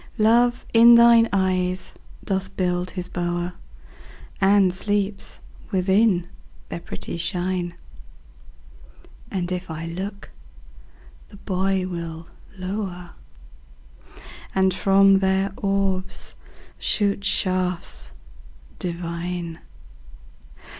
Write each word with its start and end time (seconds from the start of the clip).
Love 0.17 0.65
in 0.73 0.95
thine 0.95 1.29
eyes 1.31 1.93
doth 2.23 2.57
build 2.57 2.89
his 2.89 3.07
bower, 3.07 3.53
And 4.41 4.73
sleeps 4.73 5.39
within 5.69 6.27
their 6.69 6.79
pretty 6.79 7.17
shine; 7.17 7.75
And 9.29 9.51
if 9.51 9.69
I 9.69 9.85
look, 9.85 10.31
the 11.29 11.35
boy 11.37 11.85
will 11.87 12.29
lower, 12.57 13.11
And 14.55 14.73
from 14.73 15.19
their 15.19 15.53
orbs 15.57 16.33
shoot 16.79 17.23
shafts 17.23 18.13
divine. 18.79 19.59